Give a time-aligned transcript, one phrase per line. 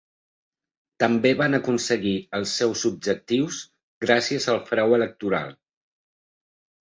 [1.01, 3.59] També van aconseguir els seus objectius
[4.05, 5.55] gràcies al frau electoral.